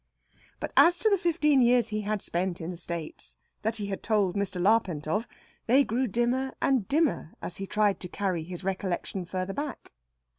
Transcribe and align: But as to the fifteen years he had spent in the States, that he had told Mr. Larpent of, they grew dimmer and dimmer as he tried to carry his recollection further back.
But 0.59 0.73
as 0.75 0.97
to 0.97 1.11
the 1.11 1.17
fifteen 1.19 1.61
years 1.61 1.89
he 1.89 2.01
had 2.01 2.23
spent 2.23 2.59
in 2.59 2.71
the 2.71 2.75
States, 2.75 3.37
that 3.61 3.75
he 3.75 3.85
had 3.85 4.01
told 4.01 4.35
Mr. 4.35 4.59
Larpent 4.59 5.07
of, 5.07 5.27
they 5.67 5.83
grew 5.83 6.07
dimmer 6.07 6.55
and 6.59 6.87
dimmer 6.87 7.35
as 7.39 7.57
he 7.57 7.67
tried 7.67 7.99
to 7.99 8.07
carry 8.07 8.41
his 8.41 8.63
recollection 8.63 9.25
further 9.25 9.53
back. 9.53 9.91